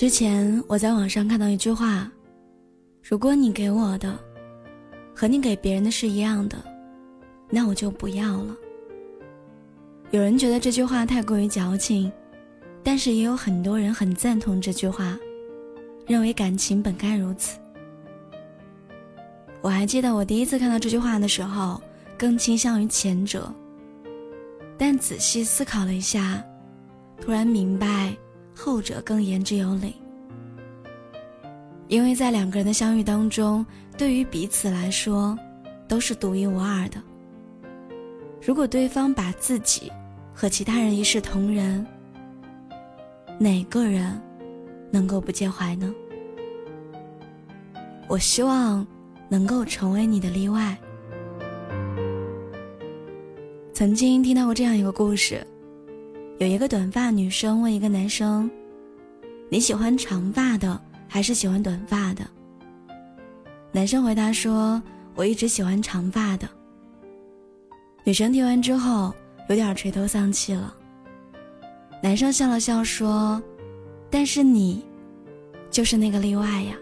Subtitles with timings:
[0.00, 2.10] 之前我在网上看到一句话
[3.06, 4.18] ：“如果你给我的
[5.14, 6.56] 和你给别人的是一样的，
[7.50, 8.56] 那我就不要了。”
[10.10, 12.10] 有人觉得这句话太过于矫情，
[12.82, 15.18] 但是也有很多人很赞同这句话，
[16.06, 17.60] 认为感情本该如此。
[19.60, 21.78] 我还记得我第一次看到这句话的时候，
[22.16, 23.52] 更倾向于前者，
[24.78, 26.42] 但仔细思考了一下，
[27.20, 28.16] 突然明白。
[28.54, 29.94] 后者更言之有理，
[31.88, 33.64] 因为在两个人的相遇当中，
[33.96, 35.38] 对于彼此来说，
[35.88, 37.02] 都是独一无二的。
[38.44, 39.90] 如果对方把自己
[40.34, 41.86] 和其他人一视同仁，
[43.38, 44.20] 哪个人
[44.90, 45.92] 能够不介怀呢？
[48.08, 48.86] 我希望
[49.28, 50.76] 能够成为你的例外。
[53.72, 55.46] 曾经听到过这样一个故事。
[56.40, 58.50] 有一个短发女生问一个男生
[59.50, 62.26] ：“你喜欢长发的还是喜欢短发的？”
[63.70, 64.82] 男生回答说
[65.14, 66.48] ：“我一直喜欢长发的。”
[68.04, 69.12] 女生听完之后
[69.50, 70.74] 有点垂头丧气了。
[72.02, 73.42] 男生笑了笑说
[74.08, 74.82] ：“但是你，
[75.70, 76.74] 就是那个例外呀。”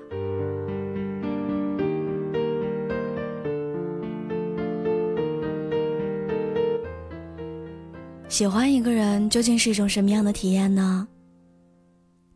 [8.38, 11.08] 喜欢一个人究竟是一种什么样的体验呢？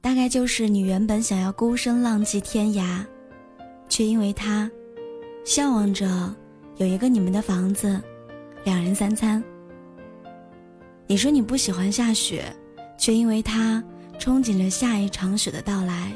[0.01, 3.07] 大概就是你原本想要孤身浪迹天涯，
[3.89, 4.69] 却因为他，
[5.45, 6.35] 向往着
[6.79, 8.03] 有一个你们的房子，
[8.65, 9.41] 两人三餐。
[11.07, 12.53] 你说你不喜欢下雪，
[12.99, 13.81] 却因为他
[14.19, 16.11] 憧憬着下一场雪的到来，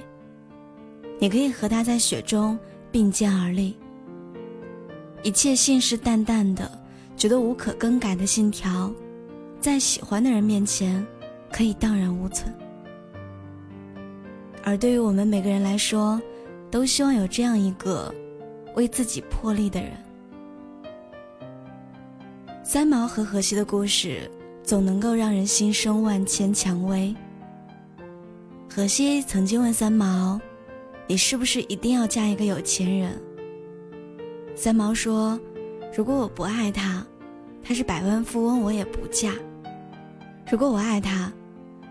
[1.20, 2.58] 你可以和他在雪中
[2.90, 3.76] 并肩而立。
[5.22, 6.68] 一切信誓旦旦的，
[7.16, 8.92] 觉得无可更改的信条。
[9.60, 11.04] 在喜欢的人面前，
[11.50, 12.52] 可以荡然无存。
[14.62, 16.20] 而对于我们每个人来说，
[16.70, 18.12] 都希望有这样一个
[18.74, 19.92] 为自己破例的人。
[22.62, 24.30] 三毛和荷西的故事，
[24.62, 27.14] 总能够让人心生万千蔷薇。
[28.68, 30.40] 荷西曾经问三毛
[31.06, 33.20] ：“你是不是一定要嫁一个有钱人？”
[34.54, 35.38] 三毛说
[35.96, 37.06] ：“如果我不爱他，
[37.66, 39.32] 他是百万富翁，我也不嫁。”
[40.48, 41.32] 如果我爱他，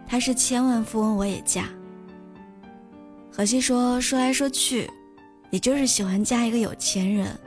[0.07, 1.67] 他是千万富翁，我也嫁。
[3.29, 4.89] 荷西说：“说来说去，
[5.49, 7.37] 你就是喜欢嫁一个有钱人。”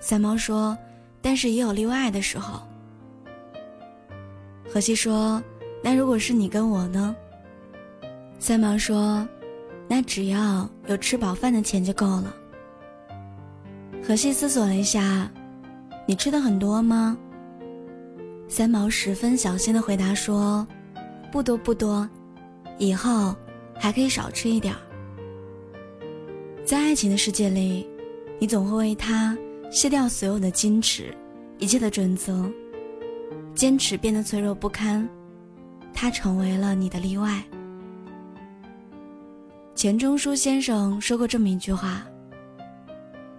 [0.00, 0.74] 三毛说
[1.20, 2.62] ：“但是也有例外的时候。”
[4.72, 5.42] 荷西说
[5.84, 7.14] ：“那如果是你跟我呢？”
[8.40, 9.28] 三毛说
[9.86, 12.34] ：“那只要有吃饱饭的钱就够了。”
[14.02, 15.30] 荷西思索了一下
[16.06, 17.16] ：“你吃的很多吗？”
[18.48, 20.66] 三毛十分小心的回答说
[21.32, 22.08] ：“不多不多，
[22.78, 23.34] 以后
[23.74, 24.74] 还可以少吃一点。”
[26.64, 27.86] 在爱情的世界里，
[28.38, 29.36] 你总会为他
[29.70, 31.14] 卸掉所有的矜持，
[31.58, 32.50] 一切的准则，
[33.54, 35.08] 坚持变得脆弱不堪，
[35.92, 37.42] 他成为了你的例外。
[39.74, 42.06] 钱钟书先生说过这么一句话：“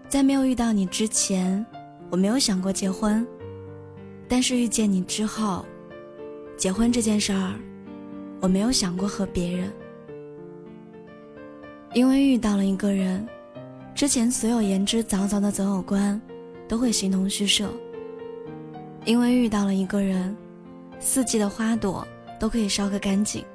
[0.10, 1.66] 在没有遇到你之前，
[2.10, 3.26] 我没有想过结婚。”
[4.28, 5.64] 但是遇见你之后，
[6.58, 7.54] 结婚这件事儿，
[8.42, 9.72] 我没有想过和别人，
[11.94, 13.28] 因为遇到了一个人，
[13.94, 16.20] 之前所有言之凿凿的择偶观
[16.68, 17.70] 都会形同虚设。
[19.06, 20.36] 因为遇到了一个人，
[21.00, 22.04] 四季的花朵
[22.40, 23.46] 都可以烧个干净，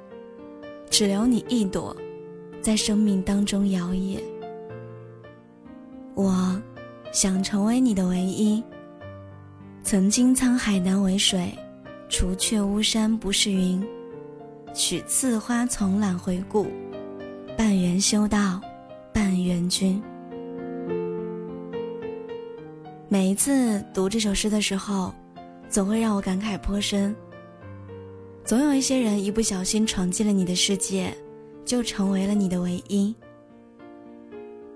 [0.89, 1.93] 只留你一朵，
[2.61, 4.21] 在生命当中摇曳。
[6.15, 6.61] 我，
[7.11, 8.63] 想成为你的唯一。
[9.83, 11.53] 曾经沧海难为水，
[12.07, 13.85] 除却巫山不是云。
[14.73, 16.67] 取次花丛懒回顾，
[17.57, 18.61] 半缘修道，
[19.11, 20.01] 半缘君。
[23.09, 25.13] 每一次读这首诗的时候，
[25.67, 27.13] 总会让我感慨颇深。
[28.45, 31.13] 总有一些人一不小心闯进了你的世界，
[31.65, 33.13] 就成为了你的唯一。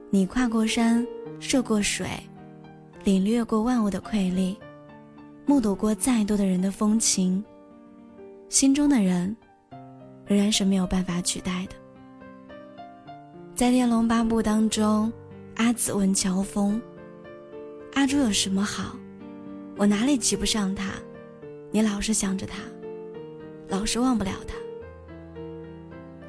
[0.10, 1.08] 你跨过山，
[1.40, 2.08] 涉过水，
[3.04, 4.58] 领略过万物的瑰丽。
[5.46, 7.44] 目睹过再多的人的风情，
[8.50, 9.36] 心中的人，
[10.26, 11.76] 仍然是没有办法取代的。
[13.54, 15.14] 在《天龙八部》当中，
[15.56, 16.82] 阿紫问乔峰
[17.94, 18.96] ：“阿朱有什么好？
[19.78, 20.94] 我哪里及不上他？
[21.70, 22.58] 你老是想着他，
[23.68, 24.56] 老是忘不了他。”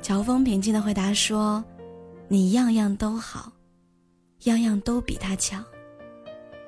[0.03, 1.64] 乔峰平静的回答说
[2.29, 3.50] ：“你样样都好，
[4.44, 5.64] 样样都比他强，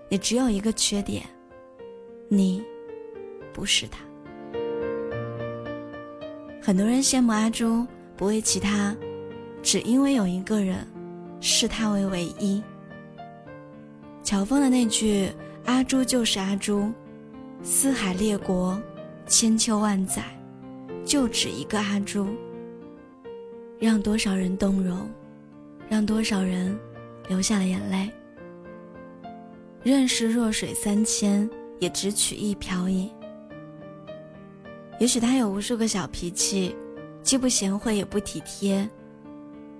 [0.08, 1.24] 你只有一个缺点。”
[2.30, 2.62] 你，
[3.52, 3.98] 不是他。
[6.60, 7.86] 很多人羡慕阿朱
[8.16, 8.94] 不为其他，
[9.62, 10.86] 只因为有一个人
[11.40, 12.62] 视他为唯一。
[14.22, 15.30] 乔峰的那句
[15.64, 16.92] “阿朱就是阿朱，
[17.62, 18.78] 四海列国，
[19.26, 20.22] 千秋万载，
[21.04, 22.26] 就只一个阿朱”，
[23.80, 25.08] 让多少人动容，
[25.88, 26.78] 让多少人
[27.28, 28.10] 流下了眼泪。
[29.82, 31.48] 认识弱水三千，
[31.78, 33.10] 也只取一瓢饮。
[34.98, 36.74] 也许他有无数个小脾气，
[37.22, 38.88] 既不贤惠也不体贴；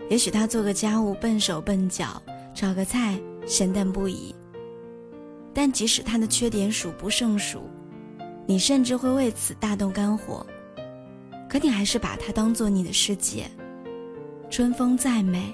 [0.08, 2.22] 也许他做个家务笨手笨脚，
[2.54, 4.32] 炒个菜咸淡不已。
[5.52, 7.68] 但即使他的缺点数不胜数，
[8.46, 10.46] 你甚至会为此大动肝火，
[11.50, 13.44] 可你还是把他当做你的世界。
[14.48, 15.52] 春风再美，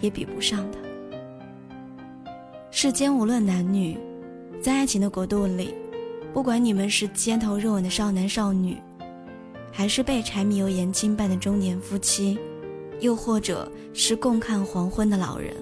[0.00, 0.87] 也比不上他。
[2.70, 3.98] 世间无论男女，
[4.60, 5.74] 在爱情的国度里，
[6.34, 8.76] 不管你们是街头热吻的少男少女，
[9.72, 12.38] 还是被柴米油盐牵绊的中年夫妻，
[13.00, 15.54] 又或者是共看黄昏的老人。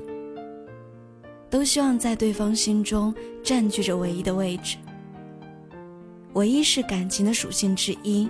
[1.48, 4.76] 都希望在对方心中占据着唯一的位置。
[6.32, 8.28] 唯一是感情的属性之一，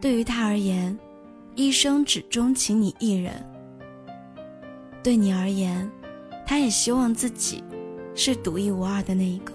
[0.00, 0.96] 对于他而言，
[1.56, 3.34] 一生只钟情你一人。
[5.02, 5.90] 对你而言，
[6.46, 7.62] 他也希望自己
[8.14, 9.52] 是独一无二的那一个。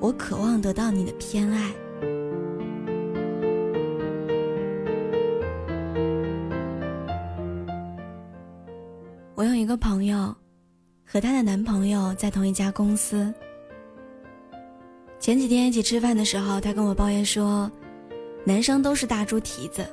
[0.00, 1.72] 我渴望得到你的偏爱。
[9.34, 10.34] 我有一个朋友，
[11.04, 13.32] 和她的男朋友在同一家公司。
[15.20, 17.70] 前几天一起吃饭的时候，她跟我抱怨说，
[18.44, 19.84] 男生都是大猪蹄子。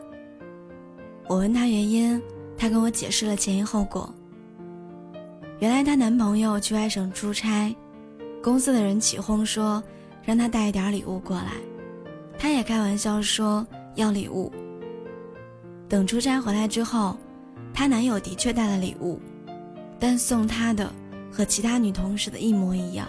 [1.27, 2.21] 我问她原因，
[2.55, 4.07] 她跟我解释了前因后果。
[5.59, 7.75] 原来她男朋友去外省出差，
[8.43, 9.81] 公司的人起哄说
[10.23, 11.53] 让他带一点礼物过来，
[12.37, 13.65] 她也开玩笑说
[13.95, 14.51] 要礼物。
[15.87, 17.17] 等出差回来之后，
[17.73, 19.19] 她男友的确带了礼物。
[19.97, 20.91] 但送她的
[21.31, 23.07] 和其他女同事的一模一样。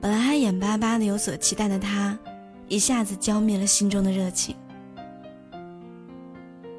[0.00, 2.18] 本来还眼巴巴的有所期待的她，
[2.66, 4.56] 一下子浇灭了心中的热情。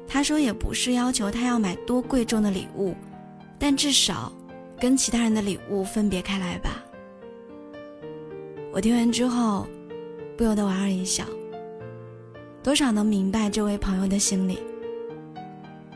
[0.08, 2.96] 他说也不是要求他要买多贵重的礼物，
[3.60, 4.32] 但至少
[4.80, 6.82] 跟其他人的礼物分别开来吧。
[8.72, 9.68] 我听完之后，
[10.36, 11.24] 不由得莞尔一笑，
[12.60, 14.58] 多少能明白这位朋友的心理。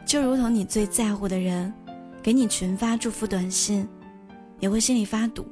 [0.06, 1.74] 就如同你最在乎的人。
[2.22, 3.86] 给你群发祝福短信，
[4.58, 5.44] 也会心里发堵。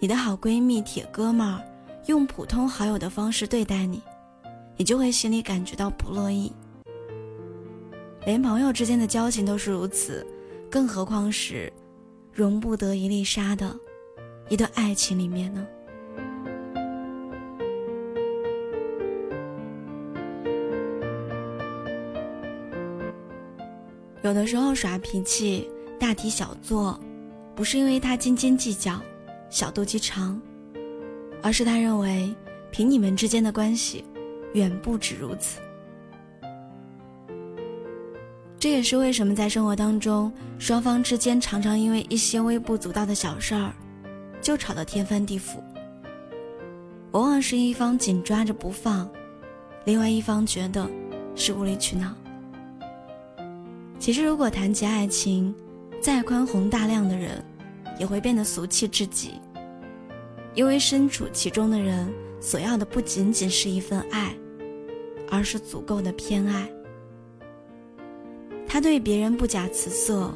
[0.00, 1.60] 你的好闺蜜、铁哥们儿
[2.06, 4.00] 用普通好友的方式对待你，
[4.78, 6.50] 你就会心里感觉到不乐意。
[8.24, 10.26] 连朋友之间的交情都是如此，
[10.70, 11.70] 更何况是
[12.32, 13.76] 容不得一粒沙的
[14.48, 15.66] 一段爱情里面呢？
[24.22, 25.68] 有的时候耍脾气、
[25.98, 26.98] 大题小做，
[27.56, 29.00] 不是因为他斤斤计较、
[29.48, 30.40] 小肚鸡肠，
[31.42, 32.32] 而是他认为
[32.70, 34.04] 凭你们之间的关系，
[34.52, 35.58] 远不止如此。
[38.60, 43.72] 这也是为什么在生活当中，双方之间常常因为一些微不足道的小事儿，
[44.42, 45.56] 就吵得天翻地覆。
[47.12, 49.10] 往往是一方紧抓着不放，
[49.86, 50.86] 另外一方觉得
[51.34, 52.14] 是无理取闹。
[53.98, 55.54] 其实，如果谈及爱情，
[55.98, 57.42] 再宽宏大量的人，
[57.98, 59.40] 也会变得俗气至极。
[60.54, 64.34] 因为身处其中的人，所要的不仅仅是一份爱，
[65.30, 66.68] 而是足够的偏爱。
[68.72, 70.32] 他对别人不假辞色，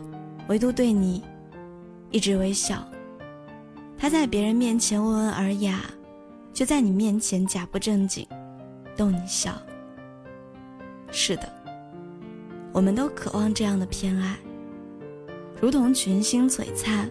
[0.49, 1.23] 唯独对你，
[2.11, 2.85] 一直微笑。
[3.97, 5.85] 他在别人面前温文尔雅，
[6.53, 8.27] 却在你面前假不正经，
[8.97, 9.53] 逗你笑。
[11.13, 11.49] 是的。
[12.73, 14.37] 我们都渴望这样的偏爱，
[15.63, 17.09] 如同群星璀璨，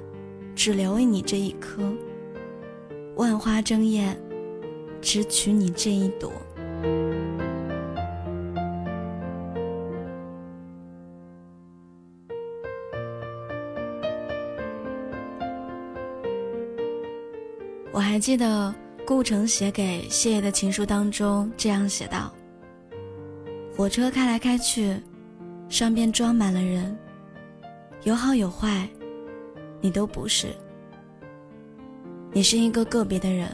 [0.54, 1.82] 只留为你这一颗；
[3.16, 4.22] 万花争艳，
[5.00, 6.34] 只取你这一朵。
[18.14, 18.72] 还记得
[19.08, 22.32] 顾城写给谢烨的情书当中这样写道
[23.76, 24.96] ：“火车开来开去。”
[25.68, 26.96] 上边装满了人，
[28.04, 28.88] 有好有坏，
[29.82, 30.50] 你都不是。
[32.32, 33.50] 你是一个个别的人。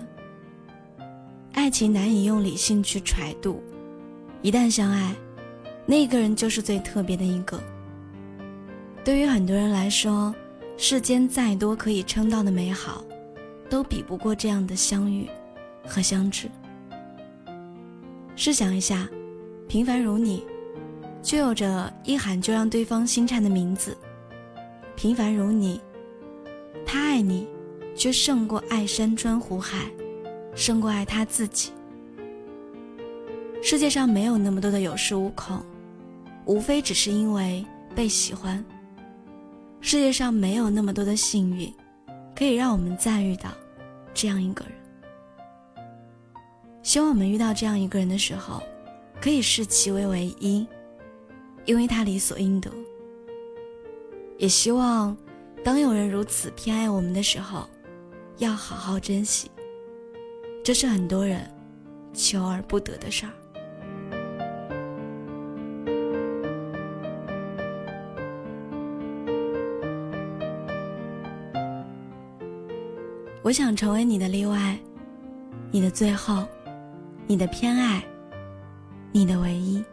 [1.53, 3.63] 爱情难以用理性去揣度，
[4.41, 5.15] 一旦相爱，
[5.85, 7.57] 那个人就是最特别的一个。
[9.05, 10.35] 对于很多人来说，
[10.75, 13.01] 世间再多可以称道的美好，
[13.69, 15.29] 都比不过这样的相遇
[15.85, 16.49] 和相知。
[18.35, 19.07] 试想一下，
[19.67, 20.43] 平凡如你。
[21.21, 23.95] 却有着一喊就让对方心颤的名字。
[24.95, 25.81] 平凡如你，
[26.85, 27.45] 他爱你，
[27.93, 29.91] 却胜过爱山川湖海，
[30.55, 31.71] 胜过爱他自己。
[33.61, 35.61] 世界上没有那么多的有恃无恐，
[36.45, 38.63] 无非只是因为被喜欢。
[39.81, 41.71] 世界上没有那么多的幸运，
[42.39, 43.49] 可以让我们再遇到
[44.13, 44.73] 这样一个人。
[46.81, 48.63] 希望我们遇到这样一个人的时候，
[49.19, 50.65] 可以视其为唯一，
[51.65, 52.71] 因为他理所应得。
[54.37, 55.17] 也希望，
[55.65, 57.69] 当有人如此偏爱我们的时候，
[58.37, 59.51] 要好好珍惜。
[60.63, 61.45] 这是很多人
[62.13, 63.33] 求而不得的事儿。
[73.49, 74.77] 我想成为你的例外，
[75.71, 76.45] 你的最后，
[77.25, 77.99] 你的偏爱，
[79.11, 79.83] 你的唯一。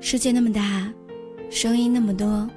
[0.00, 0.92] 世界那么大，
[1.48, 2.50] 声音那么多，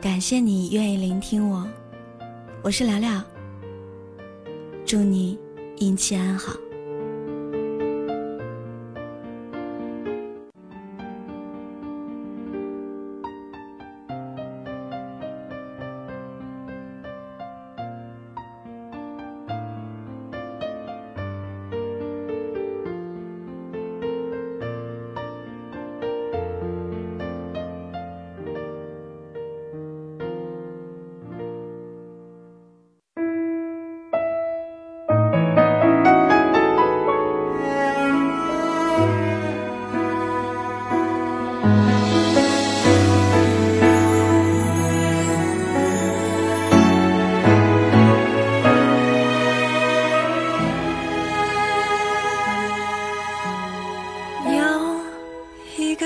[0.00, 1.68] 感谢你愿意聆听我，
[2.62, 3.22] 我是聊聊。
[4.86, 5.38] 祝你
[5.76, 6.54] 阴气安好。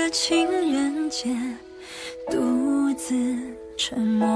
[0.09, 1.35] 情人节，
[2.29, 3.15] 独自
[3.77, 4.27] 沉默。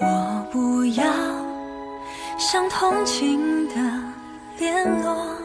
[0.00, 1.04] 我不要
[2.38, 3.74] 像同情的
[4.58, 5.36] 联络，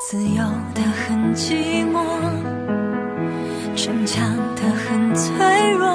[0.00, 0.42] 自由
[0.74, 2.04] 的很寂寞，
[3.76, 5.88] 逞强的很脆弱。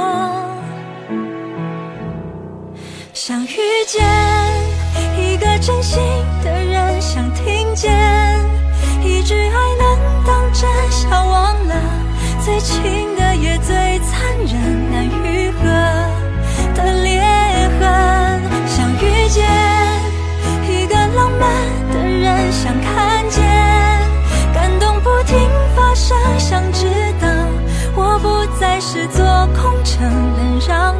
[3.13, 4.03] 想遇见
[5.17, 6.01] 一个真心
[6.43, 8.18] 的人，想听见
[9.29, 10.23] 句爱能。
[10.25, 11.75] 当真，笑忘了
[12.43, 15.61] 最亲的也最残忍，难愈合
[16.73, 17.21] 的裂
[17.79, 18.41] 痕。
[18.65, 19.45] 想遇见
[20.67, 21.47] 一个浪漫
[21.91, 23.45] 的人，想看见
[24.51, 25.37] 感动不停
[25.75, 26.87] 发生，想知
[27.21, 27.27] 道
[27.95, 30.95] 我不再是座空城，能让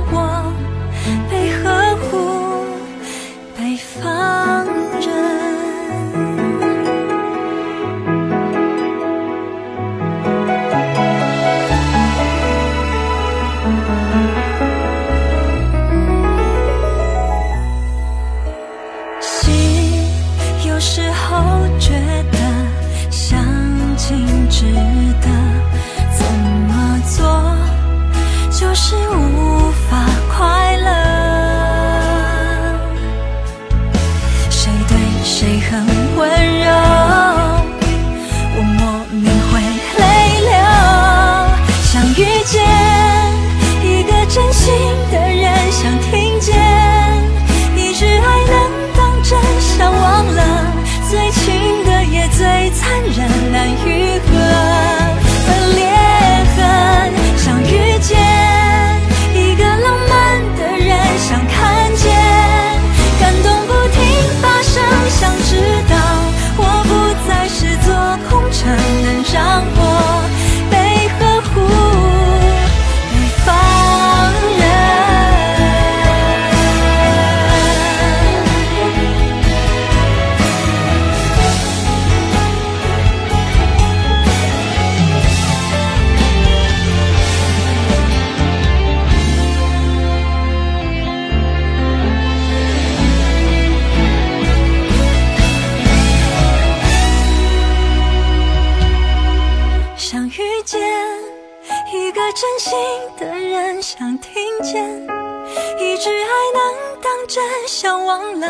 [107.30, 108.48] 真，想忘了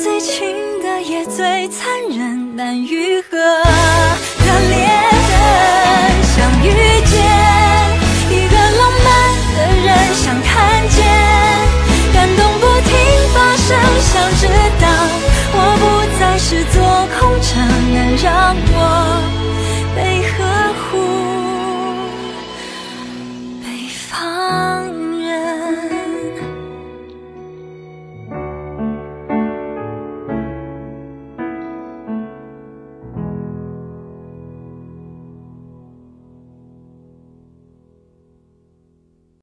[0.00, 4.86] 最亲的也最残忍难愈合的裂
[5.28, 7.53] 痕，想遇见。